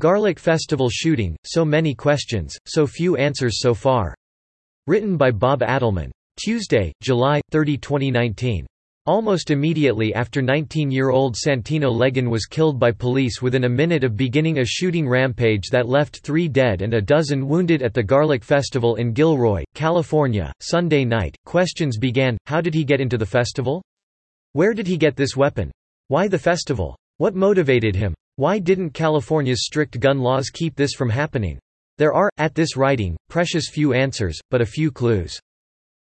[0.00, 4.14] Garlic Festival shooting, so many questions, so few answers so far.
[4.86, 6.10] Written by Bob Adelmann.
[6.42, 8.66] Tuesday, July 30, 2019.
[9.04, 14.60] Almost immediately after 19-year-old Santino Legan was killed by police within a minute of beginning
[14.60, 18.94] a shooting rampage that left three dead and a dozen wounded at the Garlic Festival
[18.94, 23.82] in Gilroy, California, Sunday night, questions began, how did he get into the festival?
[24.54, 25.70] Where did he get this weapon?
[26.08, 26.96] Why the festival?
[27.18, 28.14] What motivated him?
[28.40, 31.58] Why didn't California's strict gun laws keep this from happening?
[31.98, 35.38] There are, at this writing, precious few answers, but a few clues.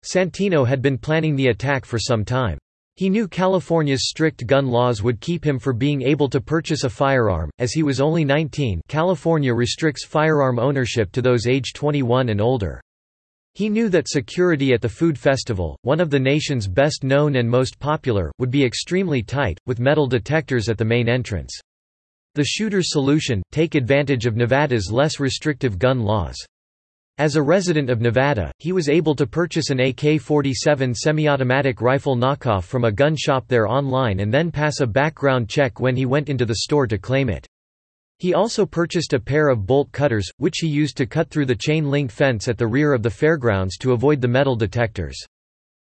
[0.05, 2.57] Santino had been planning the attack for some time.
[2.95, 6.89] He knew California's strict gun laws would keep him from being able to purchase a
[6.89, 12.41] firearm, as he was only 19 California restricts firearm ownership to those age 21 and
[12.41, 12.81] older.
[13.55, 17.51] He knew that security at the food festival, one of the nation's best known and
[17.51, 21.61] most popular, would be extremely tight, with metal detectors at the main entrance.
[22.35, 26.37] The shooter's solution, take advantage of Nevada's less restrictive gun laws.
[27.19, 32.65] As a resident of Nevada, he was able to purchase an AK-47 semi-automatic rifle knockoff
[32.65, 36.29] from a gun shop there online and then pass a background check when he went
[36.29, 37.49] into the store to claim it.
[38.21, 41.57] He also purchased a pair of bolt cutters, which he used to cut through the
[41.57, 45.19] chain-link fence at the rear of the fairgrounds to avoid the metal detectors.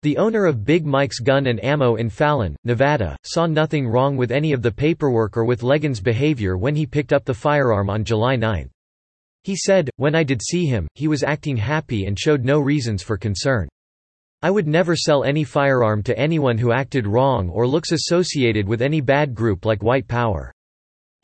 [0.02, 4.32] The owner of Big Mike's Gun and Ammo in Fallon, Nevada, saw nothing wrong with
[4.32, 8.02] any of the paperwork or with Legan's behavior when he picked up the firearm on
[8.02, 8.68] July 9.
[9.44, 13.00] He said, When I did see him, he was acting happy and showed no reasons
[13.00, 13.68] for concern.
[14.42, 18.82] I would never sell any firearm to anyone who acted wrong or looks associated with
[18.82, 20.52] any bad group like White Power.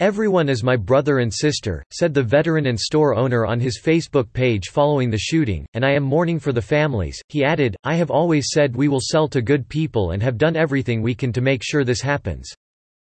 [0.01, 4.33] Everyone is my brother and sister, said the veteran and store owner on his Facebook
[4.33, 7.21] page following the shooting, and I am mourning for the families.
[7.31, 10.55] He added, I have always said we will sell to good people and have done
[10.55, 12.49] everything we can to make sure this happens.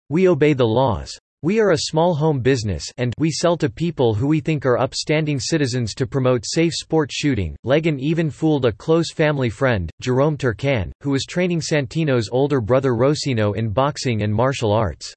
[0.08, 1.12] We obey the laws.
[1.42, 4.78] We are a small home business and we sell to people who we think are
[4.78, 7.56] upstanding citizens to promote safe sport shooting.
[7.62, 12.92] Legan even fooled a close family friend, Jerome Turcan, who was training Santino's older brother
[12.92, 15.14] Rosino in boxing and martial arts.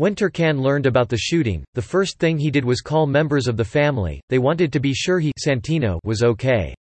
[0.00, 3.58] When Turcan learned about the shooting, the first thing he did was call members of
[3.58, 6.74] the family, they wanted to be sure he Santino was okay.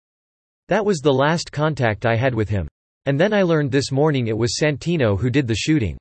[0.70, 2.66] That was the last contact I had with him.
[3.08, 5.98] And then I learned this morning it was Santino who did the shooting.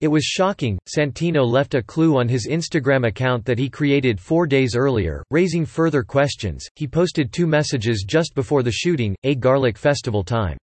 [0.00, 0.76] It was shocking.
[0.92, 5.64] Santino left a clue on his Instagram account that he created four days earlier, raising
[5.64, 6.66] further questions.
[6.74, 10.58] He posted two messages just before the shooting, a garlic festival time.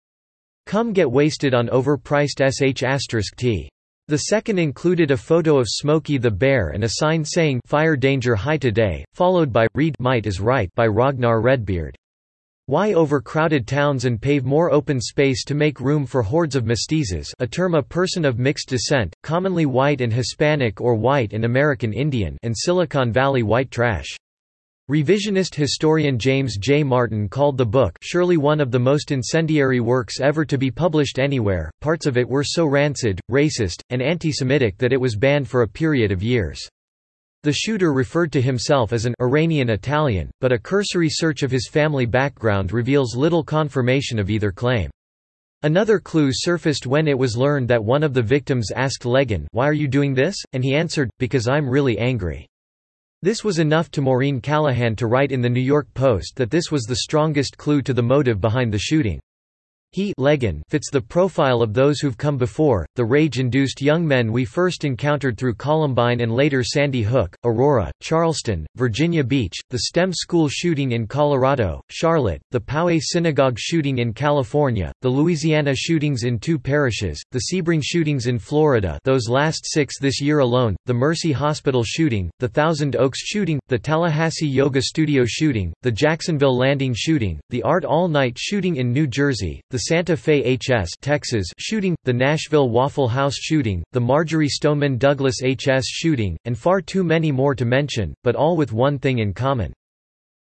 [0.65, 3.69] Come get wasted on overpriced sh t.
[4.09, 8.35] The second included a photo of Smokey the Bear and a sign saying Fire Danger
[8.35, 11.95] High Today, followed by Read Might is Right by Ragnar Redbeard.
[12.65, 17.33] Why overcrowded towns and pave more open space to make room for hordes of mestizos
[17.39, 21.93] a term a person of mixed descent, commonly white and Hispanic or white and American
[21.93, 24.17] Indian and Silicon Valley white trash.
[24.91, 26.83] Revisionist historian James J.
[26.83, 31.19] Martin called the book surely one of the most incendiary works ever to be published
[31.19, 35.61] anywhere, parts of it were so rancid, racist, and anti-Semitic that it was banned for
[35.61, 36.59] a period of years.
[37.43, 41.69] The shooter referred to himself as an Iranian Italian, but a cursory search of his
[41.69, 44.91] family background reveals little confirmation of either claim.
[45.61, 49.65] Another clue surfaced when it was learned that one of the victims asked Legan, why
[49.65, 52.47] are you doing this, and he answered, because I'm really angry.
[53.23, 56.69] This was enough to Maureen Callahan to write in the New York Post that this
[56.69, 59.17] was the strongest clue to the motive behind the shooting.
[59.93, 60.11] He
[60.69, 65.37] fits the profile of those who've come before, the rage-induced young men we first encountered
[65.37, 71.05] through Columbine and later Sandy Hook, Aurora, Charleston, Virginia Beach, the STEM school shooting in
[71.05, 77.43] Colorado, Charlotte, the Poway synagogue shooting in California, the Louisiana shootings in two parishes, the
[77.51, 82.47] Sebring shootings in Florida those last six this year alone, the Mercy Hospital shooting, the
[82.47, 88.07] Thousand Oaks shooting, the Tallahassee Yoga Studio shooting, the Jacksonville Landing shooting, the Art All
[88.07, 93.35] Night shooting in New Jersey, the Santa Fe HS Texas shooting, the Nashville Waffle House
[93.35, 98.35] shooting, the Marjory Stoneman Douglas HS shooting, and far too many more to mention, but
[98.35, 99.73] all with one thing in common.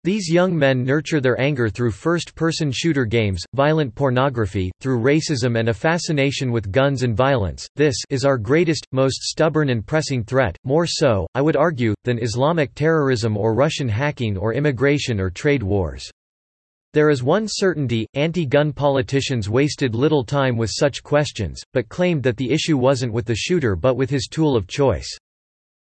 [0.05, 5.69] These young men nurture their anger through first-person shooter games, violent pornography, through racism and
[5.69, 7.67] a fascination with guns and violence.
[7.75, 12.23] This is our greatest, most stubborn and pressing threat, more so, I would argue, than
[12.23, 16.11] Islamic terrorism or Russian hacking or immigration or trade wars.
[16.94, 22.37] There is one certainty, anti-gun politicians wasted little time with such questions, but claimed that
[22.37, 25.09] the issue wasn't with the shooter but with his tool of choice.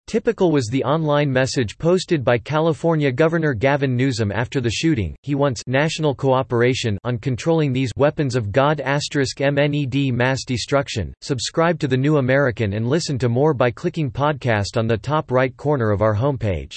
[0.08, 5.14] Typical was the online message posted by California Governor Gavin Newsom after the shooting.
[5.22, 11.14] He wants national cooperation on controlling these weapons of God asterisk MNED mass destruction.
[11.20, 15.30] Subscribe to the New American and listen to more by clicking podcast on the top
[15.30, 16.76] right corner of our homepage.